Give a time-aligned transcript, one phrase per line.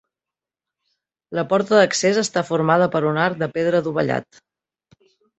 [1.39, 4.41] La porta d'accés està formada per un arc de pedra dovellat.